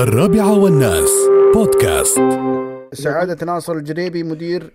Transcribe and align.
الرابعة 0.00 0.58
والناس. 0.58 1.10
بودكاست. 1.54 2.20
سعادة 2.92 3.46
ناصر 3.46 3.72
الجريبي 3.72 4.22
مدير 4.22 4.70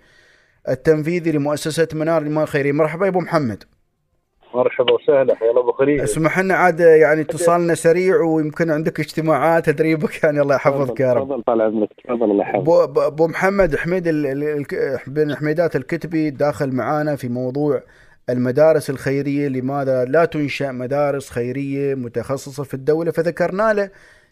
التنفيذي 0.70 1.32
لمؤسسة 1.32 1.88
منار 1.94 2.22
الإيمان 2.22 2.44
الخيرية 2.44 2.72
مرحبا 2.72 3.06
يا 3.06 3.12
أبو 3.12 3.20
محمد. 3.20 3.64
مرحبا 4.56 4.94
وسهلا. 4.94 5.36
حيا 5.36 5.50
الله 5.50 5.62
ابو 5.62 5.72
خليل 5.72 6.02
اسمح 6.02 6.40
لنا 6.40 6.56
عاد 6.56 6.80
يعني 6.80 7.22
اتصالنا 7.22 7.76
سريع 7.76 8.22
ويمكن 8.22 8.72
عندك 8.72 9.00
اجتماعات 9.00 9.70
تدريبك 9.70 10.24
يعني 10.24 10.42
الله 10.42 10.56
يحفظك 10.56 11.00
يا 11.00 11.14
رب. 11.14 11.28
تفضل 11.28 11.44
طال 11.44 11.62
عمرك 11.62 11.90
تفضل 12.08 12.24
الله 12.32 12.44
يحفظك. 12.44 12.98
أبو 12.98 13.28
محمد 13.28 13.76
حميد 13.76 14.08
ال- 14.08 14.26
ال- 14.26 14.44
ال- 14.74 15.00
بن 15.08 15.36
حميدات 15.36 15.76
الكتبي 15.76 16.30
داخل 16.30 16.72
معانا 16.76 17.16
في 17.16 17.28
موضوع 17.30 17.82
المدارس 18.30 18.90
الخيرية. 18.90 19.48
لماذا 19.48 20.06
لا 20.06 20.26
تنشأ 20.26 20.72
مدارس 20.72 21.30
خيرية 21.30 21.96
متخصصة 21.96 22.64
في 22.64 22.74
الدولة؟ 22.74 23.12
فذكرنا 23.12 23.74
له 23.74 23.90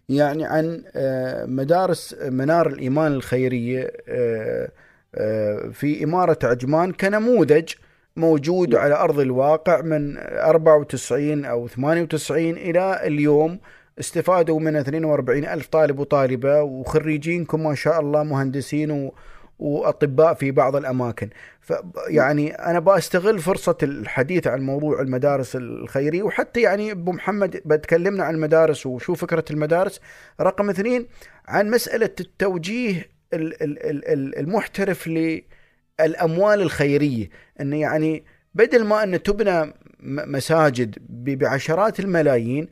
يعني 0.09 0.45
عن 0.45 0.83
آه، 0.95 1.45
مدارس 1.45 2.15
منار 2.21 2.67
الإيمان 2.67 3.11
الخيرية 3.11 3.91
آه، 4.09 4.69
آه، 5.15 5.69
في 5.73 6.03
إمارة 6.03 6.37
عجمان 6.43 6.91
كنموذج 6.91 7.73
موجود 8.15 8.75
على 8.75 8.95
أرض 8.95 9.19
الواقع 9.19 9.81
من 9.81 10.17
94 10.17 11.45
أو 11.45 11.67
98 11.67 12.57
إلى 12.57 13.07
اليوم. 13.07 13.59
استفادوا 13.99 14.59
من 14.59 14.75
42 14.75 15.45
ألف 15.45 15.67
طالب 15.67 15.99
وطالبة 15.99 16.61
وخريجينكم 16.61 17.63
ما 17.63 17.75
شاء 17.75 17.99
الله 17.99 18.23
مهندسين 18.23 18.91
و... 18.91 19.13
وأطباء 19.59 20.33
في 20.33 20.51
بعض 20.51 20.75
الأماكن. 20.75 21.29
ف 21.61 21.73
يعني 22.07 22.51
أنا 22.53 22.79
بستغل 22.79 23.39
فرصة 23.39 23.77
الحديث 23.83 24.47
عن 24.47 24.61
موضوع 24.61 25.01
المدارس 25.01 25.55
الخيرية 25.55 26.23
وحتى 26.23 26.61
يعني 26.61 26.91
أبو 26.91 27.11
محمد 27.11 27.61
بتكلمنا 27.65 28.23
عن 28.23 28.35
المدارس 28.35 28.85
وشو 28.85 29.13
فكرة 29.13 29.45
المدارس. 29.51 29.99
رقم 30.41 30.69
اثنين 30.69 31.07
عن 31.47 31.69
مسألة 31.69 32.09
التوجيه 32.19 33.09
ال- 33.33 33.63
ال- 33.63 33.85
ال- 33.89 34.07
ال- 34.07 34.39
المحترف 34.39 35.07
للأموال 35.07 36.61
الخيرية. 36.61 37.29
أنه 37.61 37.79
يعني 37.81 38.23
بدل 38.55 38.83
ما 38.85 39.03
أن 39.03 39.23
تبنى 39.23 39.73
مساجد 39.99 40.97
بعشرات 41.09 41.99
الملايين 41.99 42.67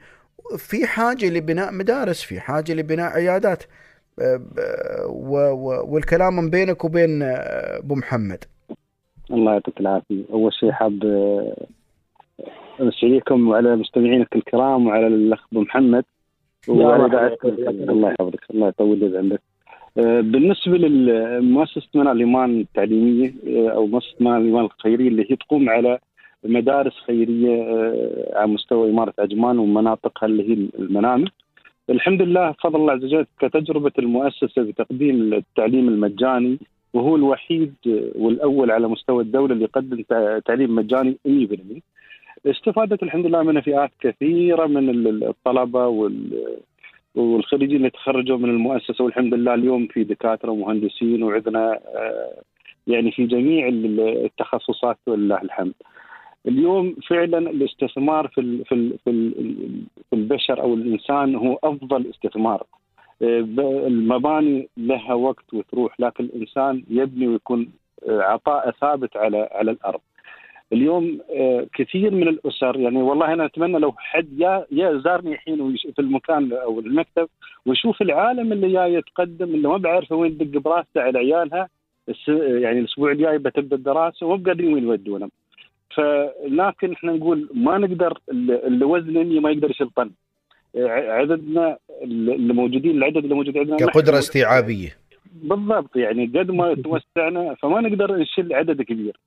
في 0.57 0.87
حاجة 0.87 1.25
لبناء 1.29 1.71
مدارس 1.71 2.21
في 2.21 2.39
حاجة 2.39 2.73
لبناء 2.73 3.11
عيادات. 3.11 3.63
والكلام 5.91 6.35
من 6.35 6.49
بينك 6.49 6.85
وبين 6.85 7.21
أه، 7.21 7.79
أبو 7.83 7.95
محمد. 7.95 8.43
الله 9.31 9.51
يعطيك 9.51 9.79
العافية. 9.79 10.23
أول 10.33 10.53
شيء 10.53 10.71
حاب 10.71 11.03
آه، 11.05 11.55
امسي 12.81 13.05
عليكم 13.05 13.47
وعلى 13.47 13.75
مستمعينك 13.75 14.35
الكرام 14.35 14.87
وعلى 14.87 15.07
الأخ 15.07 15.45
أبو 15.51 15.61
محمد. 15.61 16.03
وعلى 16.67 17.05
الله 17.05 17.25
يحفظك. 18.11 18.39
الله 18.51 18.67
يطول 18.67 18.99
لي 18.99 19.17
عندك 19.17 19.41
آه، 19.97 20.21
بالنسبة 20.21 20.77
لمؤسسه 20.77 21.87
منار 21.95 22.11
الإيمان 22.11 22.59
التعليمية 22.59 23.33
آه، 23.47 23.69
أو 23.69 23.87
مؤسسة 23.87 24.15
منار 24.19 24.37
الإيمان 24.37 24.65
الخيرية 24.65 25.07
اللي 25.07 25.31
هي 25.31 25.35
تقوم 25.35 25.69
على 25.69 25.99
مدارس 26.43 26.93
خيرية 27.07 27.63
آه، 27.63 28.31
على 28.35 28.47
مستوى 28.47 28.89
إمارة 28.89 29.13
عجمان 29.19 29.59
ومناطقها 29.59 30.27
اللي 30.27 30.49
هي 30.49 30.53
المنامل. 30.79 31.31
الحمد 31.89 32.21
لله 32.21 32.51
بفضل 32.51 32.79
الله 32.79 32.93
عز 32.93 33.03
وجل 33.03 33.25
كتجربة 33.39 33.91
المؤسسة 33.99 34.47
في 34.63 34.71
تقديم 34.73 35.33
التعليم 35.33 35.87
المجاني 35.89 36.57
وهو 36.93 37.15
الوحيد 37.15 37.73
والأول 38.15 38.71
على 38.71 38.87
مستوى 38.87 39.23
الدولة 39.23 39.53
اللي 39.53 39.63
يقدم 39.63 40.01
تع- 40.01 40.39
تعليم 40.39 40.75
مجاني 40.75 41.17
100%. 41.25 41.81
استفادت 42.45 43.03
الحمد 43.03 43.25
لله 43.25 43.43
منها 43.43 43.61
فئات 43.61 43.91
كثيرة 43.99 44.65
من 44.67 44.89
ال- 44.89 45.23
الطلبة 45.23 45.87
وال 45.87 46.47
والخريجين 47.15 47.77
اللي 47.77 47.89
تخرجوا 47.89 48.37
من 48.37 48.49
المؤسسة 48.49 49.03
والحمد 49.03 49.33
لله 49.33 49.53
اليوم 49.53 49.87
في 49.87 50.03
دكاترة 50.03 50.51
ومهندسين 50.51 51.23
وعندنا 51.23 51.79
آه، 51.95 52.41
يعني 52.87 53.11
في 53.11 53.25
جميع 53.25 53.67
ال- 53.67 54.25
التخصصات 54.25 54.97
ولله 55.07 55.41
الحمد. 55.41 55.73
اليوم 56.47 56.95
فعلا 57.09 57.37
الاستثمار 57.37 58.27
في 58.27 58.63
في 58.63 58.97
في, 59.03 59.09
ال 59.09 59.33
في 60.09 60.15
البشر 60.15 60.61
أو 60.61 60.73
الإنسان 60.73 61.35
هو 61.35 61.59
أفضل 61.63 62.09
استثمار. 62.09 62.63
آه، 63.21 63.39
المباني 63.87 64.69
لها 64.77 65.13
وقت 65.13 65.53
وتروح 65.53 65.99
لكن 65.99 66.23
الإنسان 66.23 66.83
يبني 66.89 67.27
ويكون 67.27 67.71
آه، 68.09 68.21
عطاء 68.21 68.71
ثابت 68.71 69.17
على 69.17 69.49
على 69.51 69.71
الأرض. 69.71 69.99
اليوم 70.73 71.19
آه، 71.35 71.67
كثير 71.73 72.11
من 72.11 72.27
الأسر 72.27 72.79
يعني 72.79 73.01
والله 73.01 73.33
أنا 73.33 73.45
أتمنى 73.45 73.79
لو 73.79 73.93
حد 73.97 74.39
يا 74.39 74.65
يا 74.71 74.97
زارني 74.97 75.33
الحين 75.33 75.75
في 75.95 75.99
المكان 75.99 76.53
أو 76.53 76.79
المكتب 76.79 77.27
ويشوف 77.65 78.01
العالم 78.01 78.51
اللي 78.53 78.71
جاي 78.71 78.93
يتقدم 78.93 79.45
اللي 79.55 79.67
ما 79.67 79.77
بعرفه 79.77 80.15
وين 80.15 80.31
يدق 80.31 80.61
براسه 80.61 80.87
على 81.01 81.19
عيالها 81.19 81.69
يعني 82.37 82.79
الأسبوع 82.79 83.11
الجاي 83.11 83.37
بتبدأ 83.37 83.75
الدراسه 83.75 84.25
وما 84.25 84.43
قادرين 84.43 84.73
وين 84.73 84.83
يودونهم. 84.83 85.31
فلكن 85.95 86.91
إحنا 86.93 87.11
نقول 87.11 87.49
ما 87.53 87.77
نقدر 87.77 88.17
اللي 88.31 88.85
وزنني 88.85 89.39
ما 89.39 89.51
يقدر 89.51 89.69
يشيل 89.71 89.89
طن. 89.89 90.11
عددنا 90.77 91.77
اللي 92.03 92.53
موجودين 92.53 92.97
العدد 92.97 93.17
اللي 93.17 93.35
موجود 93.35 93.57
عندنا 93.57 93.77
كقدرة. 93.77 94.17
استيعابية 94.17 94.89
بالضبط 95.33 95.95
يعني 95.95 96.25
قد 96.25 96.51
ما 96.51 96.73
توسعنا 96.83 97.55
فما 97.61 97.81
نقدر 97.81 98.15
نشيل 98.17 98.53
عدد 98.53 98.81
كبير 98.81 99.17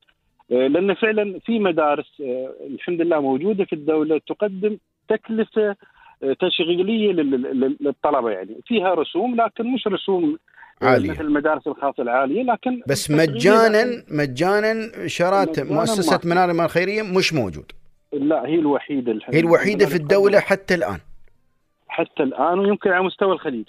آه، 0.52 0.66
لأن 0.66 0.94
فعلا 0.94 1.38
في 1.46 1.58
مدارس 1.58 2.20
آه، 2.20 2.50
الحمد 2.66 3.00
لله 3.00 3.20
موجودة 3.20 3.64
في 3.64 3.72
الدولة 3.72 4.20
تقدم 4.26 4.76
تكلفة 5.08 5.76
آه، 6.22 6.32
تشغيلية 6.40 7.12
لل- 7.12 7.42
لل- 7.60 7.76
للطلبة 7.80 8.30
يعني 8.30 8.56
فيها 8.66 8.94
رسوم 8.94 9.36
لكن 9.36 9.66
مش 9.72 9.86
رسوم 9.86 10.38
آه، 10.84 10.88
عالية. 10.88 11.10
مثل 11.10 11.20
المدارس 11.20 11.66
الخاصة 11.66 12.02
العالية 12.02 12.42
لكن 12.42 12.80
بس 12.88 13.10
مجانا 13.10 13.84
مجانا 14.10 14.90
مجاناً 14.98 15.64
مؤسسة. 15.64 16.20
منار 16.24 16.44
الإيمان 16.44 16.64
الخيريه 16.66 17.02
مش 17.02 17.32
موجود 17.34 17.72
لا 18.12 18.46
هي 18.46 18.54
الوحيدة 18.54 19.12
الحمد 19.12 19.34
هي 19.34 19.40
الوحيدة 19.40 19.86
في 19.86 19.96
الدولة 19.96 20.40
حتى 20.40 20.74
الآن 20.74 20.98
حتى 21.88 22.22
الآن 22.22 22.58
ويمكن 22.58 22.90
على 22.90 23.04
مستوى 23.04 23.32
الخليج 23.32 23.64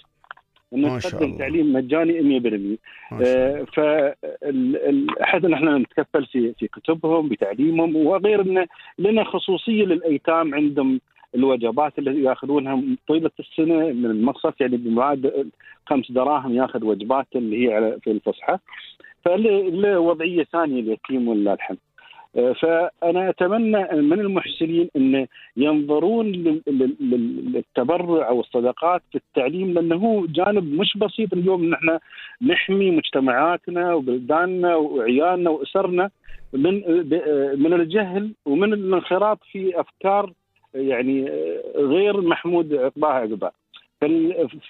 ما 0.72 0.78
انه 0.88 0.98
تقدم. 0.98 1.38
تعليم 1.38 1.72
مجاني 1.72 2.40
100% 2.40 2.78
ما 3.12 3.24
شاء 3.24 3.54
الله. 3.54 4.14
فاحد 5.18 5.44
إحنا 5.44 5.78
نتكفل 5.78 6.26
في 6.26 6.54
في 6.58 6.68
كتبهم 6.68 7.28
بتعليمهم 7.28 7.96
وغير 7.96 8.40
انه 8.42 8.66
لنا 8.98 9.24
خصوصية 9.24 9.84
للأيتام 9.84 10.54
عندهم 10.54 11.00
الوجبات 11.34 11.98
اللي 11.98 12.22
ياخذونها 12.22 12.82
طيلة 13.08 13.30
السنة 13.40 13.74
من 13.92 14.06
المقصف 14.06 14.60
يعني 14.60 14.76
بمعاد 14.76 15.50
خمس 15.86 16.12
دراهم 16.12 16.54
ياخذ 16.54 16.84
وجبات 16.84 17.26
اللي 17.36 17.68
هي 17.68 17.98
في 18.04 18.10
الفصحى 18.10 18.58
فله 19.24 19.98
وضعية 20.00 20.44
ثانية 20.44 20.80
اليتيم 20.80 21.28
ولله 21.28 21.52
الحمد. 21.52 21.78
آه، 22.36 22.52
فأنا 22.52 23.28
أتمنى 23.30 24.02
من 24.02 24.20
المحسنين 24.20 24.88
إن 24.96 25.26
ينظرون 25.56 26.26
لل- 26.26 26.62
لل- 26.66 26.96
لل- 27.00 27.52
للتبرع 27.52 28.28
أو 28.28 28.40
الصدقات 28.40 29.02
في 29.12 29.18
التعليم 29.18 29.72
لأنه 29.72 30.26
جانب 30.28 30.80
مش 30.80 30.96
بسيط 30.96 31.32
اليوم 31.32 31.62
ان 31.64 31.72
إحنا 31.74 32.00
نحمي 32.42 32.90
مجتمعاتنا 32.90 33.94
وبلداننا 33.94 34.76
وعيالنا 34.76 35.50
وأسرنا 35.50 36.10
من 36.52 36.74
من 37.62 37.72
الجهل 37.72 38.32
ومن 38.46 38.72
الانخراط 38.72 39.38
في 39.52 39.80
أفكار 39.80 40.32
يعني 40.76 41.28
غير 41.76 42.20
محمود 42.20 42.74
عقباها 42.74 43.12
عقباه. 43.12 43.52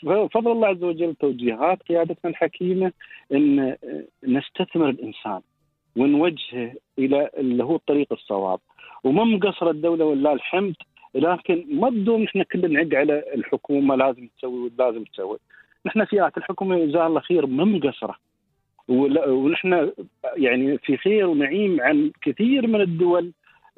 ففضل 0.02 0.52
الله 0.52 0.68
عز 0.68 0.82
وجل 0.82 1.14
توجيهات 1.14 1.82
قيادتنا 1.82 2.30
الحكيمة 2.30 2.92
إن 3.32 3.76
نستثمر 4.24 4.88
الإنسان 4.88 5.40
ونوجهه 5.96 6.74
إلى 6.98 7.30
اللي 7.36 7.64
هو 7.64 7.76
الطريق 7.76 8.12
الصواب. 8.12 8.58
وما 9.04 9.24
مقصره 9.24 9.70
الدولة 9.70 10.04
ولله 10.04 10.32
الحمد 10.32 10.74
لكن 11.14 11.64
ما 11.70 11.88
بدون 11.88 12.24
إحنا 12.24 12.44
كلنا 12.44 12.82
نعق 12.82 12.98
على 12.98 13.24
الحكومة 13.34 13.96
لازم 13.96 14.28
تسوي 14.38 14.70
ولازم 14.78 15.04
تسوي. 15.04 15.38
نحن 15.86 16.04
فئات 16.04 16.36
الحكومة 16.38 16.84
جزاها 16.84 17.06
الله 17.06 17.20
خير 17.20 17.46
ما 17.46 17.64
مقصرة. 17.64 18.16
ونحن 18.88 19.90
يعني 20.36 20.78
في 20.78 20.96
خير 20.96 21.26
ونعيم 21.26 21.80
عن 21.80 22.12
كثير 22.22 22.66
من 22.66 22.80
الدول 22.80 23.32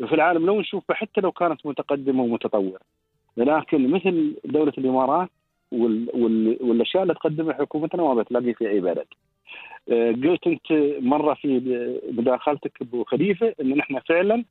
في 0.07 0.15
العالم 0.15 0.47
لو 0.47 0.61
نشوف 0.61 0.93
حتى 0.93 1.21
لو 1.21 1.33
كانت 1.33 1.67
متقدمة 1.67 2.23
ومتطورة 2.23 2.81
لكن 3.37 3.91
مثل 3.91 4.35
دولة 4.45 4.73
الإمارات 4.79 5.29
وال 5.73 6.11
وال 6.15 6.59
والأشياء 6.61 7.03
اللي 7.03 7.15
تقدمها 7.15 7.55
حكومتنا 7.55 8.03
ما 8.03 8.15
بتلاقي 8.15 8.55
في 8.55 8.69
أي 8.71 8.81
بلد. 8.81 9.07
آه، 9.91 10.13
قلت 10.13 10.47
أنت 10.47 10.73
مرة 11.01 11.35
في 11.35 11.61
مداخلتك 12.13 12.73
أبو 12.83 13.05
خليفة 13.05 13.55
إن 13.61 13.77
نحن 13.77 13.99
فعلا 13.99 14.45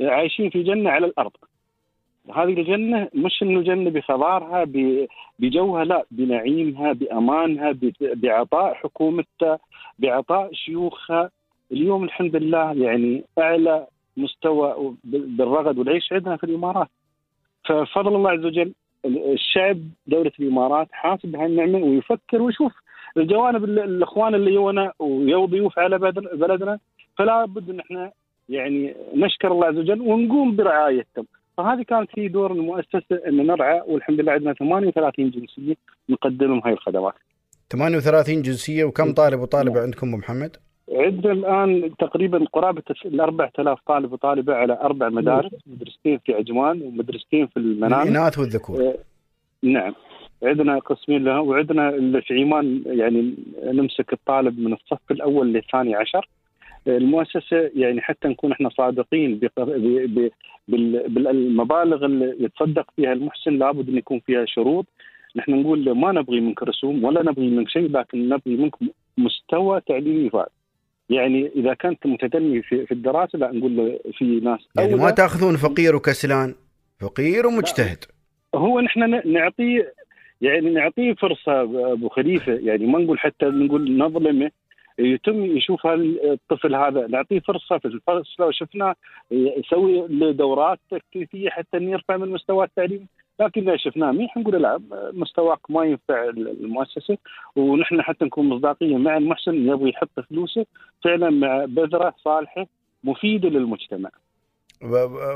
عايشين 0.00 0.50
في 0.50 0.62
جنة 0.62 0.90
على 0.90 1.06
الأرض. 1.06 1.32
هذه 2.34 2.60
الجنة 2.60 3.08
مش 3.14 3.42
إنه 3.42 3.62
جنة 3.62 3.90
بخضارها 3.90 4.64
بجوها 5.38 5.84
لا 5.84 6.06
بنعيمها 6.10 6.92
بأمانها 6.92 7.76
بعطاء 8.00 8.74
حكومتها 8.74 9.58
بعطاء 9.98 10.52
شيوخها 10.52 11.30
اليوم 11.72 12.04
الحمد 12.04 12.36
لله 12.36 12.72
يعني 12.72 13.24
أعلى 13.38 13.86
مستوى 14.16 14.94
بالرغد 15.04 15.78
والعيش 15.78 16.12
عندنا 16.12 16.36
في 16.36 16.44
الإمارات. 16.44 16.88
ففضل 17.68 18.16
الله 18.16 18.30
عز 18.30 18.44
وجل 18.44 18.72
الشعب 19.04 19.78
دولة 20.06 20.32
الإمارات 20.40 20.88
حاسب 20.92 21.32
بهاي 21.32 21.46
النعمه 21.46 21.78
ويفكر 21.78 22.42
ويشوف 22.42 22.72
الجوانب 23.16 23.64
ال- 23.64 23.78
الإخوان 23.78 24.34
اللي 24.34 24.54
يونا 24.54 24.92
ويو 24.98 25.44
ضيوف 25.46 25.78
على 25.78 25.98
بلدنا 26.32 26.78
فلا 27.18 27.44
بد 27.44 27.70
إن 27.70 27.80
إحنا 27.80 28.12
يعني 28.48 28.94
نشكر 29.14 29.52
الله 29.52 29.66
عز 29.66 29.76
وجل 29.78 30.00
ونقوم 30.00 30.56
برعايتهم 30.56 31.26
فهذه 31.56 31.82
كانت 31.82 32.10
هي 32.18 32.28
دور 32.28 32.52
المؤسسة 32.52 33.20
إن 33.28 33.46
نرعى 33.46 33.82
والحمد 33.86 34.20
لله 34.20 34.32
عندنا 34.32 34.52
38 34.52 35.30
جنسية 35.30 35.74
نقدم 36.08 36.46
لهم 36.46 36.60
هاي 36.64 36.72
الخدمات. 36.72 37.14
38 37.70 38.42
جنسية 38.42 38.84
وكم 38.84 39.14
طالب 39.14 39.40
وطالبة 39.40 39.80
عندكم 39.80 40.08
أبو 40.08 40.16
محمد؟ 40.16 40.56
عندنا 40.92 41.32
الآن 41.32 41.90
تقريبا 41.98 42.44
قرابة 42.52 42.82
ال 43.04 43.20
4000 43.20 43.78
طالب 43.86 44.12
وطالبة 44.12 44.54
على 44.54 44.78
أربع 44.80 45.08
مدارس 45.08 45.52
مدرستين 45.66 46.18
في 46.18 46.34
عجمان 46.34 46.82
ومدرستين 46.82 47.46
في 47.46 47.56
المنامه 47.56 48.02
الإناث 48.02 48.38
والذكور. 48.38 48.94
نعم. 49.62 49.94
عندنا 50.42 50.78
قسمين 50.78 51.24
لها 51.24 51.38
وعندنا 51.38 51.88
اللي 51.88 52.22
في 52.22 52.42
عمان 52.42 52.82
يعني 52.86 53.34
نمسك 53.64 54.12
الطالب 54.12 54.58
من 54.60 54.72
الصف 54.72 55.10
الأول 55.10 55.52
للثاني 55.52 55.94
عشر. 55.94 56.28
المؤسسة 56.86 57.70
يعني 57.74 58.00
حتى 58.00 58.28
نكون 58.28 58.52
إحنا 58.52 58.68
صادقين 58.68 59.40
بالمبالغ 60.68 62.04
اللي 62.04 62.36
يتصدق 62.40 62.90
فيها 62.96 63.12
المحسن 63.12 63.58
لابد 63.58 63.88
أن 63.88 63.96
يكون 63.96 64.20
فيها 64.20 64.44
شروط. 64.44 64.86
نحن 65.36 65.60
نقول 65.60 65.92
ما 65.92 66.12
نبغي 66.12 66.40
منك 66.40 66.62
رسوم 66.62 67.04
ولا 67.04 67.22
نبغي 67.22 67.50
منك 67.50 67.68
شيء 67.68 67.90
لكن 67.90 68.28
نبغي 68.28 68.56
منكم 68.56 68.88
مستوى 69.18 69.80
تعليمي 69.80 70.30
فائق 70.30 70.55
يعني 71.10 71.50
إذا 71.56 71.74
كنت 71.74 72.06
متدني 72.06 72.62
في, 72.62 72.86
في 72.86 72.92
الدراسة 72.92 73.38
لا 73.38 73.52
نقول 73.52 73.76
له 73.76 74.00
في 74.12 74.24
ناس 74.24 74.68
يعني 74.76 74.94
ما. 74.94 75.10
تأخذون 75.10 75.56
فقير 75.56 75.96
وكسلان؟ 75.96 76.54
فقير 77.00 77.46
ومجتهد. 77.46 78.04
هو 78.54 78.80
نحن 78.80 79.32
نعطيه 79.32 79.92
يعني 80.40 80.70
نعطيه 80.70 81.14
فرصة 81.14 81.60
أبو 81.92 82.08
خليفة. 82.08 82.52
يعني 82.52 82.86
ما 82.86 82.98
نقول 82.98 83.18
حتى 83.18 83.46
نقول 83.46 83.98
نظلمه 83.98 84.50
يتم 84.98 85.44
يشوف 85.56 85.86
الطفل 85.86 86.74
هذا. 86.74 87.06
نعطيه 87.06 87.40
فرصة 87.40 87.78
في 87.78 87.84
الفرص 87.84 88.36
لو 88.40 88.50
شفناه 88.50 88.94
يسوي 89.30 90.06
دورات 90.32 90.78
تكثيفيه 90.90 91.50
حتى 91.50 91.76
إنه 91.76 91.90
يرفع 91.90 92.16
من 92.16 92.28
مستوى 92.28 92.64
التعليم. 92.64 93.06
لكن 93.40 93.68
إذا 93.68 93.76
شفناه 93.76 94.12
منيح 94.12 94.36
نقول 94.36 94.62
لا 94.62 94.80
مستواك 95.12 95.70
ما 95.70 95.84
ينفع 95.84 96.24
المؤسسة 96.36 97.16
ونحن 97.56 98.02
حتى 98.02 98.24
نكون 98.24 98.48
مصداقية 98.48 98.96
مع 98.96 99.16
المحسن 99.16 99.54
يبغى 99.54 99.90
يحط 99.90 100.20
فلوسه 100.30 100.66
فعلا 101.04 101.30
مع 101.30 101.64
بذرة 101.64 102.14
صالحة 102.24 102.66
مفيدة 103.04 103.48
للمجتمع. 103.48 104.10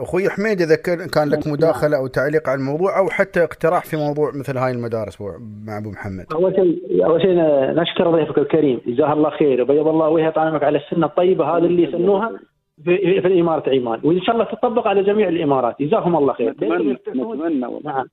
أخوي 0.02 0.30
حميد 0.30 0.60
إذا 0.60 0.76
كان 1.14 1.28
لك 1.28 1.46
مداخلة 1.46 1.96
أو 1.96 2.06
تعليق 2.06 2.48
على 2.48 2.60
الموضوع 2.60 2.98
أو 2.98 3.08
حتى 3.08 3.44
اقتراح 3.44 3.84
في 3.84 3.96
موضوع 3.96 4.30
مثل 4.34 4.58
هاي 4.58 4.70
المدارس 4.72 5.20
مع 5.66 5.78
أبو 5.78 5.90
محمد. 5.90 6.26
أول 6.32 6.54
شيء 6.54 7.06
أول 7.06 7.20
شيء 7.22 7.34
نشكر 7.82 8.10
ضيفك 8.10 8.38
الكريم 8.38 8.80
جزاه 8.86 9.12
الله 9.12 9.30
خير 9.30 9.62
وبيض 9.62 9.88
الله 9.88 10.08
وجهه 10.08 10.30
طالما 10.30 10.64
على 10.64 10.78
السنة 10.78 11.06
الطيبة 11.06 11.44
هذه 11.44 11.64
اللي 11.64 11.92
سنوها. 11.92 12.40
في, 12.84 13.20
في 13.20 13.26
الإمارة 13.26 13.70
عمان. 13.70 14.00
وإن 14.02 14.22
شاء 14.22 14.34
الله 14.34 14.44
تطبق 14.44 14.86
على 14.86 15.02
جميع 15.02 15.28
الإمارات. 15.28 15.82
جزاهم 15.82 16.16
الله 16.16 16.32
خير. 16.32 16.50
نتمنى 16.50 16.92
نتمنى 16.92 17.66
والله. 17.66 17.80
نعم. 17.84 18.06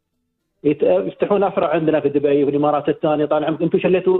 يفتحون 0.64 1.44
افرع 1.44 1.68
عندنا 1.70 2.00
في 2.00 2.10
دبي 2.10 2.44
وفي 2.44 2.52
الامارات 2.52 2.90
الثانية 2.90 3.26
طال 3.26 3.46
عمرك 3.46 3.62
أنتم 3.62 3.80
شليتوا 3.80 4.20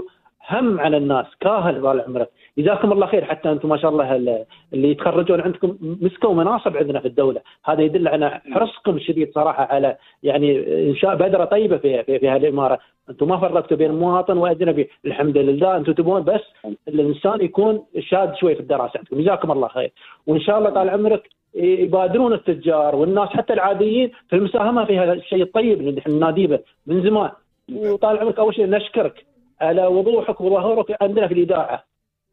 هم 0.50 0.80
على 0.80 0.96
الناس 0.96 1.26
كاهل 1.40 1.82
طال 1.82 2.00
عمرك. 2.00 2.28
جزاكم 2.58 2.92
الله 2.92 3.06
خير 3.06 3.24
حتى 3.24 3.52
أنتم 3.52 3.68
ما 3.68 3.76
شاء 3.76 3.90
الله 3.90 4.16
ال- 4.16 4.44
اللي 4.72 4.90
يتخرجون 4.90 5.40
عندكم 5.40 5.76
مسكوا 5.80 6.34
مناصب 6.34 6.76
عندنا 6.76 7.00
في 7.00 7.08
الدولة. 7.08 7.40
هذا 7.64 7.82
يدل 7.82 8.08
على 8.08 8.40
حرصكم 8.52 8.96
الشديد 8.96 9.32
صراحة 9.34 9.64
على 9.64 9.96
يعني 10.22 10.58
إنشاء 10.90 11.14
بذرة 11.16 11.44
طيبة 11.44 11.76
في 11.76 12.02
في, 12.04 12.18
في 12.18 12.28
هذه 12.28 12.36
الإمارة. 12.36 12.78
أنتم 13.10 13.28
ما 13.28 13.36
فرقتوا 13.36 13.76
بين 13.76 13.90
مواطن 13.90 14.38
وأجنبي. 14.38 14.88
الحمد 15.06 15.38
لله 15.38 15.76
أنتم 15.76 15.92
تبون 15.92 16.22
بس 16.22 16.40
الإنسان 16.88 17.40
يكون 17.40 17.82
شاد 17.98 18.36
شوي 18.36 18.54
في 18.54 18.60
الدراسه 18.60 18.98
عندكم 18.98 19.20
جزاكم 19.20 19.52
الله 19.52 19.68
خير. 19.68 19.92
وإن 20.26 20.40
شاء 20.40 20.58
الله 20.58 20.70
طال 20.70 20.90
عمرك 20.90 21.28
يبادرون 21.54 22.32
التجار 22.32 22.96
والناس 22.96 23.28
حتى 23.28 23.52
العاديين 23.52 24.10
في 24.28 24.36
المساهمة 24.36 24.84
في 24.84 24.98
هذا 24.98 25.12
الشيء 25.12 25.42
الطيب 25.42 25.80
اللي 25.80 25.92
نحن 25.92 26.10
نناديه 26.10 26.46
به 26.46 26.58
من 26.86 27.02
زمان. 27.02 27.30
وطال 27.72 28.18
عمرك 28.18 28.38
أول 28.38 28.54
شيء 28.54 28.66
نشكرك. 28.70 29.27
على 29.60 29.86
وضوحك 29.86 30.40
وظهورك 30.40 30.96
عندنا 31.02 31.28
في 31.28 31.34
الاذاعه 31.34 31.84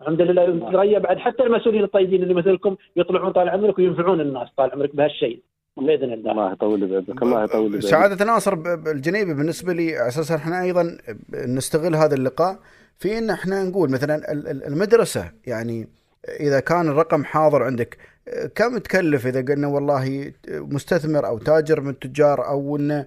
الحمد 0.01 0.22
لله. 0.22 0.48
نتريا 0.48 1.00
بعد 1.00 1.18
حتى 1.18 1.44
المسؤولين 1.44 1.83
الطيبين 1.83 2.24
اللي 2.24 2.33
مثلكم 2.33 2.75
يطلعون 2.95 3.31
طال 3.31 3.50
عمرك 3.50 3.77
وينفعون 3.80 4.22
الناس 4.22 4.48
طال 4.57 4.72
عمرك 4.72 4.95
بهالشيء. 4.95 5.42
بإذن 5.77 6.13
الله. 6.13 6.31
الله 6.31 6.51
يطول 6.51 6.88
بعمرك. 6.88 7.24
الله 7.24 7.44
يطول 7.44 7.69
بعمرك. 7.69 7.81
سعادة 7.81 8.25
ناصر 8.25 8.54
الجنيبي 8.88 9.33
بالنسبة 9.33 9.74
لي 9.74 9.98
على 9.98 10.07
أساس 10.07 10.31
إحنا 10.31 10.62
أيضا 10.63 10.98
نستغل 11.48 11.95
هذا 11.95 12.16
اللقاء 12.16 12.60
في 13.00 13.18
إن 13.18 13.30
إحنا 13.30 13.63
نقول 13.63 13.92
مثلا 13.92 14.16
ال- 14.31 14.48
ال- 14.48 14.63
المدرسة. 14.63 15.31
يعني 15.48 15.88
إذا 16.39 16.60
كان 16.60 16.88
الرقم 16.88 17.24
حاضر 17.24 17.63
عندك 17.63 17.98
كم 18.56 18.77
تكلف 18.77 19.27
إذا 19.27 19.42
قلنا 19.42 19.68
والله 19.68 20.31
مستثمر 20.48 21.27
أو 21.27 21.38
تاجر 21.38 21.81
من 21.81 21.89
التجار 21.89 22.48
أو 22.48 22.77
انه 22.77 23.06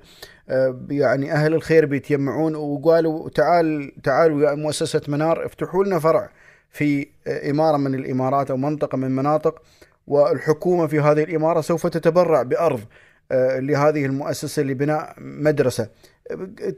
يعني 0.91 1.33
أهل 1.33 1.55
الخير 1.55 1.87
بيتجمعون 1.87 2.55
وقالوا 2.57 3.29
تعال 3.29 3.93
تعالوا 4.03 4.43
يا 4.51 4.55
مؤسسة 4.55 5.01
منار 5.09 5.47
افتحوا 5.47 5.85
لنا 5.85 5.99
فرع 5.99 6.31
في 6.71 7.07
إمارة 7.51 7.77
من 7.77 7.95
الإمارات 7.95 8.51
أو 8.51 8.57
منطقة 8.57 8.97
من 8.99 9.05
المناطق 9.05 9.63
والحكومة 10.07 10.87
في 10.87 11.01
هذه 11.01 11.23
الإمارة 11.25 11.61
سوف 11.61 11.87
تتبرع 11.87 12.43
بأرض 12.43 12.81
آه، 13.33 13.59
لهذه 13.59 14.05
المؤسسة 14.07 14.63
لبناء 14.63 15.15
مدرسة. 15.19 15.89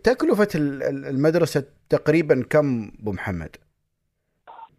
تكلفة 0.04 0.48
ال- 0.54 0.82
ال- 0.82 1.06
المدرسة 1.06 1.62
تقريبا 1.88 2.44
كم 2.50 2.90
أبو 3.00 3.12
محمد؟ 3.12 3.56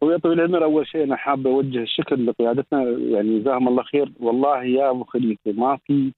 ويا 0.02 0.18
طويل 0.18 0.40
العمر 0.40 0.64
أول 0.64 0.88
شيء 0.88 1.04
أنا 1.04 1.16
حاب 1.16 1.48
أوجه 1.48 1.82
الشكر 1.82 2.16
لقيادتنا 2.16 2.84
يعني 2.90 3.40
جزاهم 3.40 3.68
الله 3.68 3.84
خير 3.84 4.12
والله 4.20 4.64
يا 4.64 4.90
أبو 4.90 5.04
خليفة 5.04 5.52
ما 5.52 5.78
في 5.88 6.12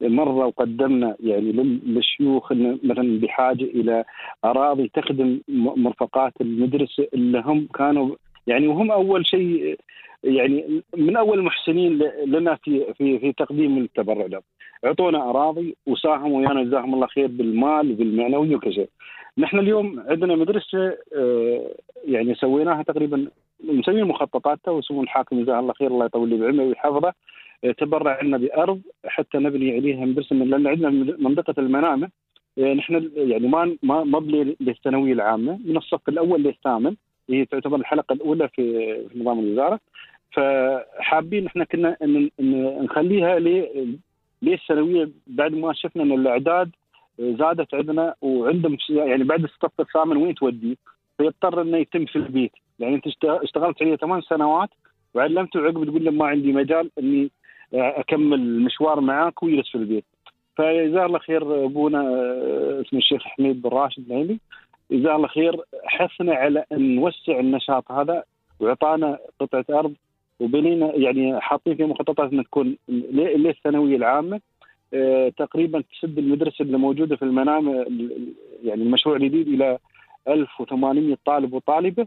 مرة 0.00 0.46
وقدمنا 0.46 1.16
يعني 1.20 1.52
لل- 1.52 1.80
للشيوخ 1.94 2.52
مثلا 2.84 3.20
بحاجة 3.20 3.64
إلى 3.64 4.04
أراضي 4.44 4.90
تخدم 4.94 5.40
مرفقات 5.76 6.32
المدرسة 6.40 7.08
اللي 7.14 7.42
هم 7.46 7.68
كانوا 7.74 8.14
يعني 8.46 8.66
وهم 8.66 8.90
أول 8.90 9.26
شيء 9.26 9.76
يعني 10.24 10.82
من 10.96 11.16
أول 11.16 11.38
المحسنين 11.38 11.98
لنا 12.26 12.54
في 12.54 12.94
في 12.98 13.18
في 13.18 13.32
تقديم 13.32 13.78
التبرع 13.78 14.26
لهم. 14.26 14.42
أعطونا 14.84 15.30
أراضي 15.30 15.76
وساهموا 15.86 16.38
ويانا 16.38 16.62
جزاهم 16.64 16.94
الله 16.94 17.06
خير 17.06 17.26
بالمال 17.26 17.92
وبالمعنوي 17.92 18.58
شيء. 18.68 18.88
نحن 19.38 19.58
اليوم 19.58 20.00
عندنا 20.08 20.36
مدرسة 20.36 20.96
آه، 21.16 21.74
يعني 22.04 22.34
سويناها 22.34 22.82
تقريبا 22.82 23.28
مسويين 23.64 24.04
مخططاتها 24.04 24.70
وسمو 24.70 25.02
الحاكم 25.02 25.42
جزاه 25.42 25.60
الله 25.60 25.72
خير 25.72 25.90
الله 25.90 26.04
يطول 26.04 26.28
لي 26.28 26.36
بعمره 26.36 26.64
ويحفظه. 26.64 27.12
آه، 27.64 27.72
تبرع 27.72 28.22
لنا 28.22 28.36
بأرض 28.38 28.80
حتى 29.04 29.38
نبني 29.38 29.76
عليها 29.76 30.04
مدرسة 30.04 30.36
لأن 30.36 30.66
عندنا 30.66 30.90
منطقة 31.18 31.54
المنامة. 31.58 32.08
آه، 32.58 32.74
نحن 32.74 33.10
يعني 33.16 33.48
ما 33.48 33.76
ما 33.82 34.04
مبني 34.04 34.56
للثانوية 34.60 35.12
العامة 35.12 35.58
من 35.64 35.76
الصف 35.76 36.08
الأول 36.08 36.42
للثامن 36.42 36.96
هي 37.30 37.44
تعتبر 37.44 37.76
الحلقة 37.76 38.12
الأولى 38.12 38.48
في 38.48 38.96
نظام 39.16 39.38
الوزارة. 39.38 39.80
فحابين 40.32 41.46
إحنا 41.46 41.64
كنا 41.64 41.96
نخليها 42.82 43.38
للثانوية 44.42 45.10
بعد 45.26 45.54
ما 45.54 45.72
شفنا 45.72 46.02
إن 46.02 46.12
الأعداد 46.12 46.70
زادت 47.18 47.74
عندنا 47.74 48.14
وعندهم 48.20 48.76
يعني 48.90 49.24
بعد 49.24 49.44
الصف 49.44 49.80
الثامن 49.80 50.16
وين 50.16 50.34
توديه؟ 50.34 50.74
فيضطر 51.18 51.62
إنه 51.62 51.76
يتم 51.78 52.04
في 52.04 52.16
البيت، 52.16 52.52
يعني 52.78 52.94
أنت 52.94 53.06
اشت- 53.06 53.24
اشتغلت 53.24 53.82
عليه 53.82 53.96
ثمان 53.96 54.20
سنوات 54.20 54.68
وعلمته 55.14 55.60
وعقب 55.60 55.84
تقول 55.84 56.04
له 56.04 56.10
ما 56.10 56.26
عندي 56.26 56.52
مجال 56.52 56.90
إني 56.98 57.30
أكمل 57.74 58.34
المشوار 58.40 59.00
معاك 59.00 59.42
ويجلس 59.42 59.68
في 59.68 59.74
البيت. 59.78 60.04
فجزاه 60.56 61.06
الله 61.06 61.18
خير 61.18 61.64
أبونا 61.64 62.00
آه، 62.00 62.80
اسمه 62.80 62.98
الشيخ 62.98 63.22
حميد 63.22 63.62
بن 63.62 63.70
راشد 63.70 64.02
النعيمي 64.10 64.38
جزاه 64.90 65.16
الله 65.16 65.28
خير 65.28 65.60
حثنا 65.84 66.34
على 66.34 66.64
أن 66.72 66.94
نوسع 66.96 67.40
النشاط 67.40 67.92
هذا 67.92 68.22
وأعطانا 68.60 69.18
قطعة 69.40 69.64
أرض 69.70 69.94
وبنينا 70.40 70.94
يعني 70.94 71.40
حاطين 71.40 71.76
في 71.76 71.84
مخططات 71.84 72.32
انها 72.32 72.44
تكون 72.44 72.76
للثانوية 72.88 73.96
العامة 73.96 74.36
آه، 74.36 74.40
تقريبا 75.38 75.80
تسد 75.92 76.18
المدرسة 76.18 76.62
اللي 76.62 76.78
موجودة 76.78 77.16
في 77.16 77.22
المنام 77.22 77.68
ال- 77.68 77.86
ال- 77.86 78.32
يعني 78.64 78.82
المشروع 78.82 79.16
الجديد 79.16 79.48
إلى 79.48 79.78
1800 80.28 81.16
طالب 81.26 81.52
وطالبة 81.52 82.06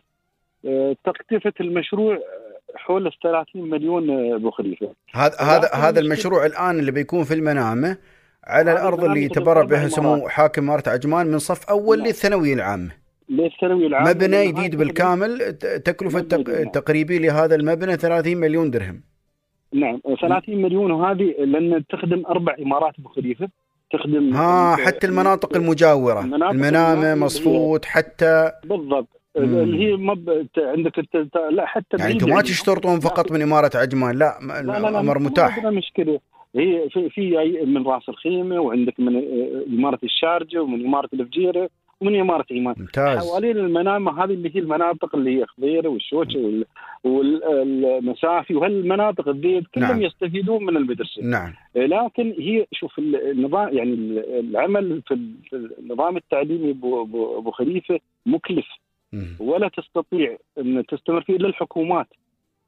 آه، 0.66 0.96
تكلفه 1.06 1.54
المشروع 1.62 2.16
آه، 2.16 2.20
حول 2.76 3.08
ال 3.08 3.12
30 3.24 3.70
مليون 3.70 4.10
آه، 4.10 4.36
أبو 4.36 4.52
خليفة 4.52 4.90
هذا 5.14 5.36
هذا 5.42 5.70
هذا 5.74 6.00
المشروع 6.00 6.46
الآن 6.46 6.80
اللي 6.80 6.92
بيكون 6.92 7.24
في 7.24 7.34
المنامة 7.34 7.98
على 8.44 8.72
الأرض 8.72 9.04
اللي 9.04 9.30
أربع 9.38 9.64
بها 9.64 9.88
سمو. 9.88 10.28
حاكم 10.28 10.64
اماره 10.64 10.90
عجمان 10.90 11.28
من 11.28 11.40
صف 11.40 11.70
أول 11.70 11.98
نعم. 11.98 12.08
للثانوية 12.08 12.54
العامة 12.54 12.92
للثانوية 13.30 13.88
العامة 13.88 14.10
مبنى 14.10 14.48
جديد 14.52 14.76
بالكامل 14.76 15.54
تكلفة. 15.86 16.20
تقريبي 16.74 17.20
لهذا 17.20 17.56
المبنى 17.56 17.98
30 17.98 18.38
مليون 18.38 18.72
درهم 18.72 19.02
نعم 19.74 20.00
30 20.22 20.62
مليون 20.62 20.92
وهذه 20.92 21.24
لأن 21.40 21.84
تخدم 21.90 22.24
أربع 22.26 22.56
إمارات 22.62 22.94
أبو 23.00 23.10
خليفة. 23.10 23.50
تخدم 23.94 24.34
ها 24.34 24.76
حتى 24.76 25.08
المناطق 25.08 25.56
المجاورة. 25.56 26.22
المناطق 26.22 26.52
المنامة 26.52 27.16
مصفوت 27.26 27.86
حتى 27.86 28.52
بالضبط. 28.66 29.08
اللي 29.38 29.86
هي 29.88 29.96
مب... 29.96 30.48
عندك 30.58 31.00
انت 31.16 31.38
لا 31.52 31.66
حتى 31.66 31.98
يعني 32.00 32.14
أنتم 32.14 32.30
ما 32.30 32.42
تشترطون 32.42 33.00
فقط 33.00 33.32
من 33.32 33.42
إمارة 33.42 33.72
عجمان 33.76 34.16
لا 34.18 34.40
لا 34.42 34.62
لا 34.62 34.80
لا 34.80 34.90
الأمر 34.90 35.20
متاح. 35.20 35.56
عندنا 35.56 35.72
مشكلة. 35.72 36.20
هي 36.56 36.90
في 36.90 37.10
في 37.10 37.38
من 37.66 37.88
راس 37.88 38.10
الخيمة 38.10 38.60
وعندك 38.60 39.00
من 39.00 39.16
آه، 39.16 39.64
إمارة 39.74 40.00
الشارجة 40.04 40.62
ومن 40.64 40.86
إمارة 40.86 41.10
الفجيرة. 41.14 41.70
ومن 42.02 42.20
إمارة 42.20 42.46
عمان 42.52 42.76
ممتاز. 42.78 43.18
حوالين 43.30 43.58
المنامة 43.58 44.24
هذه 44.24 44.34
اللي 44.34 44.56
هي 44.56 44.60
المناطق 44.60 45.16
اللي 45.16 45.40
هي 45.42 45.46
خضيره 45.46 45.90
والشوشة 45.90 46.40
وال- 46.40 46.66
والمسافي 47.04 48.56
وهالمناطق 48.56 49.28
الذيل 49.28 49.66
كلهم 49.76 49.90
نعم. 49.90 50.02
يستفيدون 50.02 50.66
من 50.66 50.78
المدرسة 50.78 51.22
نعم. 51.24 51.54
لكن 51.76 52.34
هي 52.40 52.66
شوف 52.74 53.00
النظام 53.00 53.78
يعني 53.78 53.94
العمل 54.40 55.02
في 55.08 55.14
النظام 55.54 56.18
التعليمي 56.18 56.72
ابو 56.72 57.52
خليفة 57.52 58.00
مكلف. 58.26 58.66
ولا 59.40 59.68
تستطيع 59.68 60.38
أن 60.58 60.84
تستمر 60.86 61.22
فيه 61.22 61.36
إلا 61.36 61.48
الحكومات. 61.48 62.08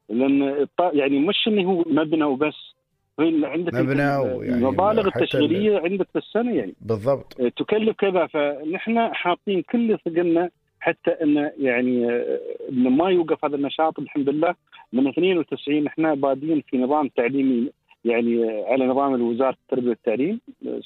لأن 0.09 0.67
يعني 0.93 1.19
مش 1.19 1.47
إنه 1.47 1.69
هو 1.71 1.83
مبنى 1.88 2.23
وبس. 2.23 2.75
عندك 3.20 3.74
مبنى 3.74 4.15
ويعني 4.15 4.56
المبالغ 4.56 5.08
التشغيلية 5.08 5.80
عندك 5.80 6.08
في 6.13 6.20
السنة 6.20 6.56
يعني. 6.56 6.75
بالضبط. 6.82 7.34
تكلف 7.34 7.96
كذا 7.98 8.27
فنحن 8.27 9.13
حاطين 9.13 9.62
كل 9.62 9.98
ثقلنا 10.06 10.50
حتى 10.80 11.12
انه 11.12 11.51
يعني 11.58 12.12
آه، 12.12 12.39
إنه 12.70 12.89
ما 12.89 13.10
يوقف 13.10 13.46
هذا 13.46 13.56
النشاط 13.56 14.00
الحمد 14.00 14.30
لله. 14.30 14.56
من 14.94 15.08
92 15.08 15.88
إحنا 15.88 16.13
بادين 16.13 16.63
في 16.68 16.77
نظام 16.77 17.08
تعليمي 17.08 17.72
يعني 18.06 18.44
آه، 18.44 18.65
على 18.74 18.86
نظام 18.86 19.15
الوزارة 19.15 19.58
التربية 19.63 19.89
والتعليم. 19.89 20.39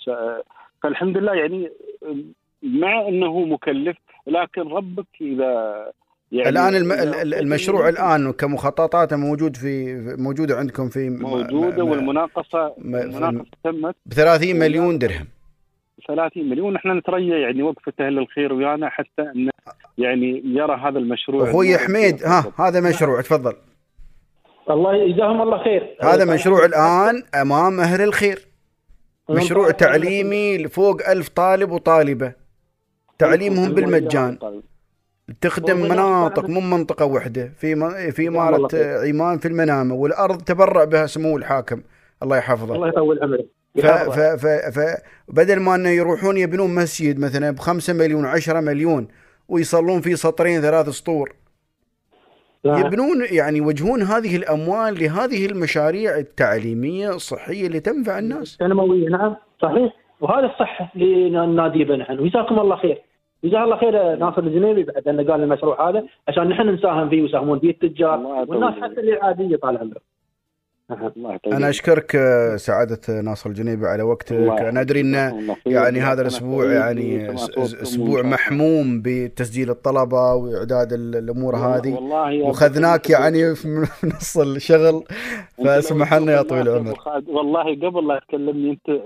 آه، 0.07 0.43
فالحمد 0.83 1.17
لله 1.17 1.33
يعني 1.33 1.69
آه، 2.03 2.15
مع 2.63 3.07
إنه 3.07 3.39
مكلف 3.39 3.97
لكن 4.27 4.61
ربك 4.61 5.07
إذا 5.21 5.91
يعني 6.31 6.49
الآن 6.49 6.75
الم... 6.75 6.91
المشروع 7.33 7.89
الآن 7.89 8.31
كمخططاته 8.31 9.15
موجود 9.15 9.55
في 9.55 9.95
موجودة 10.17 10.55
عندكم 10.57 10.89
في 10.89 11.09
م- 11.09 11.19
موجودة 11.21 11.85
م- 11.85 11.89
والمناقصه 11.89 12.73
م- 12.77 12.95
المناقصة 12.95 13.45
تمت. 13.63 13.95
ب 14.05 14.13
30 14.13 14.55
مليون 14.55 14.97
درهم. 14.99 15.27
30 16.07 16.49
مليون. 16.49 16.75
إحنا 16.75 16.93
نتريا 16.93 17.37
يعني 17.37 17.63
وقفة 17.63 17.93
أهل 17.99 18.17
الخير 18.19 18.53
ويانا 18.53 18.89
حتى 18.89 19.21
انه 19.35 19.51
يعني 19.97 20.41
يرى 20.45 20.75
هذا 20.75 20.99
المشروع 20.99 21.49
أخوي 21.49 21.77
حميد 21.77 22.23
ها 22.23 22.53
هذا 22.59 22.81
مشروع 22.89 23.21
تفضل. 23.21 23.53
الله 24.69 24.95
يجزاهم 24.95 25.41
الله 25.41 25.63
خير. 25.63 25.95
هذا 26.01 26.33
مشروع 26.33 26.65
الآن 26.65 27.23
أمام 27.41 27.79
أهل 27.79 28.01
الخير. 28.01 28.47
مشروع 29.29 29.71
تعليمي 29.71 30.67
فوق 30.67 31.09
ألف 31.09 31.29
طالب 31.29 31.71
وطالبة. 31.71 32.33
تعليمهم 33.19 33.71
بالمجان. 33.73 34.37
تخدم 35.41 35.77
مناطق 35.77 36.49
مو 36.49 36.59
منطقة 36.59 37.05
واحدة 37.05 37.51
في 37.57 37.75
م- 37.75 38.11
في 38.11 38.27
إمارة 38.27 38.67
عمان 39.07 39.37
في 39.37 39.47
المنامة 39.47 39.95
والأرض 39.95 40.41
تبرع 40.41 40.83
بها 40.83 41.05
سمو 41.05 41.37
الحاكم. 41.37 41.81
الله 42.23 42.37
يحفظه. 42.37 42.75
الله 42.75 42.87
يطول 42.87 43.19
عمرك 43.23 43.45
ف 43.81 43.85
ف 43.85 44.19
ف 44.19 44.45
ف 44.79 44.97
بدل 45.27 45.59
ما 45.59 45.75
إنه 45.75 45.89
يروحون 45.89 46.37
يبنون 46.37 46.75
مسجد 46.75 47.19
مثلا 47.19 47.51
بخمسة 47.51 47.93
مليون 47.93 48.25
عشرة 48.25 48.59
مليون 48.59 49.07
ويصلون 49.47 50.01
فيه 50.01 50.15
سطرين 50.15 50.61
ثلاث 50.61 50.89
سطور. 50.89 51.35
يبنون 52.65 53.25
يعني 53.31 53.57
يوجهون 53.57 54.01
هذه 54.01 54.35
الأموال 54.35 55.03
لهذه 55.03 55.45
المشاريع 55.45 56.17
التعليمية 56.17 57.09
الصحية 57.09 57.67
اللي 57.67 57.79
تنفع 57.79 58.19
الناس. 58.19 58.47
سنويه 58.47 59.09
نعم 59.09 59.35
صحيح. 59.61 59.93
وهذا 60.21 60.45
الصح 60.45 60.95
لنادي 60.95 61.83
به 61.83 61.95
نحن 61.95 62.19
وجزاكم 62.19 62.59
الله 62.59 62.75
خير. 62.75 63.01
جزاه 63.45 63.63
الله 63.63 63.75
خير 63.75 64.15
ناصر 64.15 64.41
الجنيبي 64.43 64.83
بعد 64.83 65.07
انه 65.07 65.23
قال 65.31 65.43
المشروع 65.43 65.89
هذا 65.89 66.03
عشان 66.27 66.49
نحن 66.49 66.69
نساهم 66.69 67.09
فيه 67.09 67.21
ويساهمون 67.21 67.59
فيه 67.59 67.69
التجار 67.69 68.19
والناس. 68.47 68.73
حتى 68.73 68.99
اللي 68.99 69.13
عادية 69.13 69.55
طال 69.55 69.77
عمرك. 69.77 70.01
الله 70.91 71.39
أنا 71.47 71.69
أشكرك 71.69 72.15
آه، 72.15 72.55
سعادة 72.55 73.21
ناصر 73.21 73.49
الجنيبي 73.49 73.87
على 73.87 74.03
وقتك. 74.03 74.31
الله 74.31 74.69
أنا 74.69 74.81
ادري 74.81 75.03
خير. 75.03 75.55
يعني 75.65 75.99
هذا 75.99 76.21
الأسبوع 76.21 76.65
يعني 76.73 77.31
أسبوع. 77.57 78.21
محموم 78.21 79.01
بتسجيل 79.05 79.69
الطلبة 79.69 80.33
وإعداد 80.33 80.93
ال- 80.93 81.15
الأمور 81.15 81.55
هذه. 81.55 81.93
وخذناك 82.43 83.09
يعني 83.09 83.55
في 83.55 83.67
نص 84.15 84.37
الشغل. 84.37 85.03
فاسمح 85.65 86.13
لنا 86.13 86.31
يا 86.31 86.41
طويل 86.41 86.67
العمر. 86.69 86.93
والله 87.27 87.63
قبل 87.63 88.07
لا 88.07 88.19
تكلمني 88.27 88.71
أنت 88.71 89.01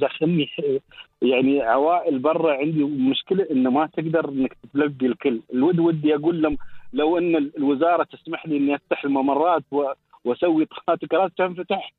زخمني. 0.00 0.46
يعني 1.22 1.62
عوائل 1.62 2.18
برا 2.18 2.52
عندي 2.54 2.84
مشكلة 2.84 3.46
إنه 3.50 3.70
ما 3.70 3.88
تقدر 3.96 4.28
إنك 4.28 4.56
تلبي 4.74 5.06
الكل، 5.06 5.40
الود 5.54 5.78
ودي 5.78 6.14
أقول 6.14 6.42
لهم 6.42 6.56
لو 6.92 7.18
إن 7.18 7.36
الوزارة 7.58 8.04
تسمح 8.12 8.46
لي 8.46 8.56
إني 8.56 8.74
أفتح 8.74 9.04
الممرات 9.04 9.62
و- 9.72 9.84
واسوي 10.24 10.64
طاقات 10.64 11.04
كرات 11.04 11.32
تنفتح 11.38 11.92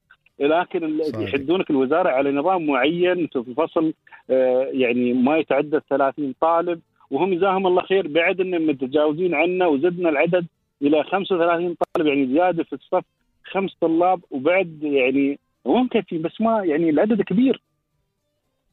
لكن. 0.89 1.21
يحدونك 1.21 1.69
الوزارة 1.69 2.09
على 2.09 2.31
نظام 2.31 2.65
معين 2.65 3.27
في 3.27 3.53
فصل 3.57 3.93
آه، 4.29 4.69
يعني 4.71 5.13
ما 5.13 5.37
يتعدى 5.37 5.79
30 5.89 6.33
طالب 6.41 6.81
وهم 7.11 7.33
جزاهم 7.33 7.67
الله 7.67 7.81
خير 7.81 8.07
بعد 8.07 8.41
إنهم 8.41 8.67
متجاوزين 8.67 9.35
عنا 9.35 9.67
وزدنا 9.67 10.09
العدد 10.09 10.45
إلى 10.81 11.03
35 11.03 11.75
طالب 11.95 12.07
يعني 12.07 12.27
زيادة 12.27 12.63
في 12.63 12.73
الصف 12.73 13.03
خمس 13.43 13.77
طلاب 13.81 14.21
وبعد 14.31 14.79
يعني 14.83 15.39
هو 15.67 15.77
مكفي 15.77 16.17
بس 16.17 16.41
ما 16.41 16.63
يعني 16.63 16.89
العدد 16.89 17.21
كبير 17.21 17.61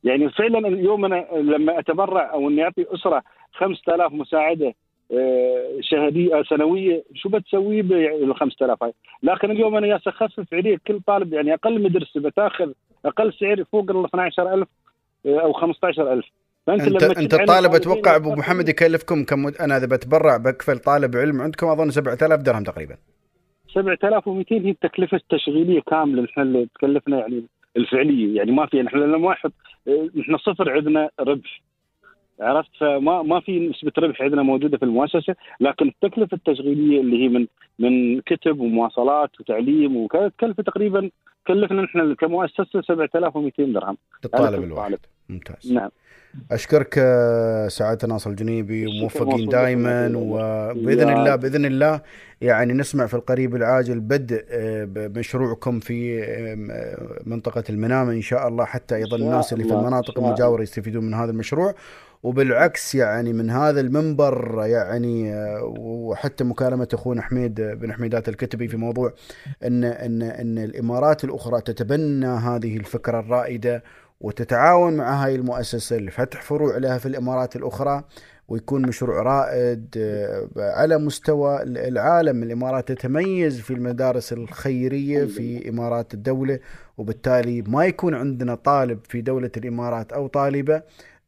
يعني 0.04 0.30
فعلا 0.30 0.68
اليوم 0.68 1.04
أنا 1.04 1.26
لما 1.32 1.78
أتبرع 1.78 2.32
أو 2.32 2.48
إني 2.48 2.62
أعطي 2.62 2.86
أسرة 2.94 3.22
5000 3.52 4.12
مساعدة 4.12 4.74
شهريه 5.80 6.38
آه، 6.38 6.42
سنوية. 6.42 7.04
شو 7.14 7.28
بتسوي 7.28 7.82
بال 7.82 8.36
5000 8.36 8.82
هاي؟ 8.82 8.92
لكن 9.22 9.50
اليوم 9.50 9.76
أنا 9.76 9.86
جالس 9.86 10.08
أخفف 10.08 10.54
عليه 10.54 10.78
كل 10.86 11.00
طالب 11.06 11.32
يعني 11.32 11.54
أقل 11.54 11.82
مدرسة 11.82 12.20
بتاخذ 12.20 12.72
أقل 13.04 13.32
سعر 13.32 13.64
فوق 13.64 13.90
ال 13.90 14.04
12000 14.04 14.68
آه، 15.26 15.40
أو 15.40 15.52
15000 15.52 16.24
فأنت 16.66 16.80
انت 16.80 17.04
لما 17.04 17.18
أنت 17.18 17.34
الطالب 17.34 17.74
أتوقع 17.74 18.16
أبو 18.16 18.34
محمد 18.34 18.68
يكلفكم 18.68 19.24
كم 19.24 19.46
أنا 19.60 19.76
إذا 19.76 19.86
بتبرع 19.86 20.36
بكفل 20.36 20.78
طالب 20.78 21.16
علم 21.16 21.40
عندكم 21.40 21.66
أظن 21.66 21.90
7000 21.90 22.40
درهم 22.40 22.62
تقريبا. 22.62 22.96
7200 23.74 24.54
هي 24.56 24.70
التكلفة 24.70 25.16
التشغيلية 25.16 25.80
كاملة 25.80 26.22
نحن 26.22 26.40
اللي 26.40 26.68
تكلفنا 26.74 27.18
يعني 27.18 27.46
الفعلية. 27.76 28.36
يعني 28.36 28.52
ما 28.52 28.66
في 28.66 28.82
نحن 28.82 28.96
لما 28.96 29.18
ما 29.18 29.30
نحط 29.30 29.52
نحن 30.16 30.36
صفر 30.36 30.70
عندنا 30.70 31.10
ربح. 31.20 31.62
عرفت؟ 32.40 32.70
فما 32.80 33.22
ما 33.22 33.40
في 33.40 33.68
نسبة 33.68 33.92
ربح 33.98 34.22
عندنا 34.22 34.42
موجودة 34.42 34.78
في 34.78 34.84
المؤسسة 34.84 35.34
لكن 35.60 35.88
التكلفة 35.88 36.34
التشغيلية 36.34 37.00
اللي 37.00 37.24
هي 37.24 37.28
من 37.28 37.46
من 37.78 38.20
كتب 38.20 38.60
ومواصلات 38.60 39.40
وتعليم 39.40 39.96
وكذا 39.96 40.28
تكلفة 40.28 40.62
تقريبا 40.62 41.10
كلفنا 41.46 41.82
نحن 41.82 42.14
كمؤسسة 42.14 42.82
7200 42.86 43.72
درهم. 43.72 43.96
للطالب 44.24 44.64
الواحد. 44.64 44.98
ممتاز. 45.28 45.72
نعم. 45.72 45.90
أشكرك 46.50 46.94
آه، 46.98 47.68
سعادة 47.68 48.08
ناصر 48.08 48.30
الجنيبي 48.30 48.86
وموفقين 48.86 49.48
دائما 49.48 50.12
وباذن 50.16 51.12
الله 51.12 51.36
بإذن 51.36 51.64
الله 51.64 52.00
يعني 52.40 52.72
نسمع 52.72 53.06
في 53.06 53.14
القريب 53.14 53.56
العاجل 53.56 54.00
بدء 54.00 54.44
آه، 54.50 54.84
بمشروعكم 54.84 55.80
في 55.80 56.24
آه، 56.24 57.22
منطقة 57.26 57.64
المنامة. 57.70 58.12
إن 58.12 58.20
شاء 58.20 58.48
الله 58.48 58.64
حتى 58.64 58.96
أيضا 58.96 59.16
الناس 59.16 59.52
اللي 59.52 59.64
في 59.64 59.74
المناطق 59.74 60.18
المجاورة 60.18 60.62
يستفيدون 60.62 61.04
من 61.04 61.14
هذا 61.14 61.30
المشروع. 61.30 61.74
وبالعكس 62.22 62.94
يعني 62.94 63.32
من 63.32 63.50
هذا 63.50 63.80
المنبر 63.80 64.62
يعني 64.66 65.34
آه، 65.34 65.74
وحتى 65.78 66.44
مكالمة 66.44 66.88
أخونا 66.94 67.22
حميد 67.22 67.60
بن 67.60 67.92
حميدات 67.92 68.28
الكتبي 68.28 68.68
في 68.68 68.76
موضوع 68.76 69.12
إن 69.64 69.84
إن 69.84 70.22
إن 70.22 70.58
الإمارات 70.58 71.24
الأخرى 71.24 71.60
تتبنى 71.60 72.26
هذه 72.26 72.76
الفكرة 72.76 73.20
الرائدة 73.20 73.82
وتتعاون 74.20 74.96
مع 74.96 75.24
هاي 75.24 75.34
المؤسسة 75.34 75.96
لفتح 75.96 76.42
فروع 76.42 76.76
لها 76.76 76.98
في 76.98 77.06
الإمارات 77.06 77.56
الأخرى 77.56 78.04
ويكون 78.48 78.86
مشروع 78.86 79.22
رائد 79.22 79.94
آه، 79.96 80.48
على 80.56 80.98
مستوى 80.98 81.62
العالم. 81.62 82.42
الإمارات 82.42 82.92
تتميز 82.92 83.60
في 83.60 83.70
المدارس 83.70 84.32
الخيرية 84.32 85.24
في 85.24 85.68
إمارات 85.68 86.14
الدولة 86.14 86.58
وبالتالي 86.98 87.62
ما 87.62 87.84
يكون 87.84 88.14
عندنا 88.14 88.54
طالب 88.54 89.00
في 89.08 89.20
دولة 89.20 89.50
الإمارات 89.56 90.12
أو 90.12 90.26
طالبة 90.26 90.82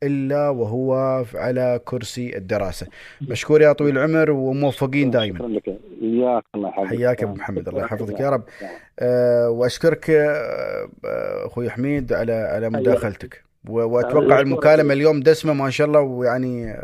إلا 0.06 0.48
وهو 0.48 0.94
على 1.34 1.80
كرسي 1.84 2.36
الدراسة. 2.36 2.86
مشكور 3.20 3.62
يا 3.62 3.72
طويل 3.72 3.98
العمر 3.98 4.30
وموفقين 4.30 5.10
دائما. 5.10 5.38
شكرا 5.38 5.48
لك. 5.48 5.68
اياك 6.02 6.44
الله 6.54 6.70
حياك 6.70 7.22
يا 7.22 7.26
أبو 7.26 7.34
محمد. 7.34 7.68
الله 7.68 7.80
يحفظك 7.80 8.20
يا 8.20 8.30
رب. 8.30 8.42
أه 9.00 9.50
وأشكرك 9.50 10.10
آه، 10.10 10.88
آه، 11.04 11.46
أخوي 11.46 11.70
حميد 11.70 12.12
على 12.12 12.32
على 12.32 12.70
مداخلتك. 12.70 13.44
وأتوقع 13.68 14.40
المكالمة 14.40 14.94
اليوم 14.94 15.20
دسمة 15.20 15.52
ما 15.52 15.70
شاء 15.70 15.86
الله 15.86 16.00
ويعني 16.00 16.76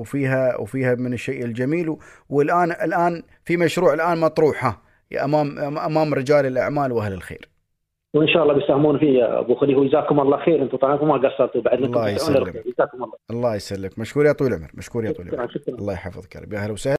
وفيها 0.00 0.56
وفيها 0.56 0.94
من 0.94 1.12
الشيء 1.12 1.44
الجميل. 1.44 1.96
والآن 2.30 2.70
الآن 2.72 3.22
في 3.44 3.56
مشروع 3.56 3.94
الآن 3.94 4.18
مطروح 4.18 4.64
ها 4.64 4.80
أمام 5.24 5.58
أمام 5.78 6.14
رجال 6.14 6.46
الأعمال 6.46 6.92
وأهل 6.92 7.12
الخير. 7.12 7.48
وإن 8.18 8.28
شاء 8.28 8.42
الله 8.42 8.54
بيساهمون 8.54 8.98
فيه 8.98 9.18
يا 9.18 9.40
أبو 9.40 9.54
خليل. 9.54 9.76
وجزاكم 9.76 10.20
الله 10.20 10.36
خير. 10.44 10.62
أنتم 10.62 10.76
طبعا 10.76 11.04
ما 11.04 11.28
قصرتوا 11.28 11.60
بعد 11.60 11.82
الله 11.82 12.08
يسلمك. 12.08 12.64
الله. 12.94 13.12
الله 13.30 13.54
يسلمك. 13.54 13.98
مشكور 13.98 14.26
يا 14.26 14.32
طويل 14.32 14.52
العمر. 14.52 14.70
مشكور 14.74 15.04
يا 15.04 15.12
طويل 15.12 15.28
العمر. 15.28 15.50
الله 15.68 15.92
يحفظك 15.92 16.34
يا 16.34 16.40
رب. 16.40 16.52
يا 16.52 16.58
أهلا 16.58 16.72
وسهلا. 16.72 16.96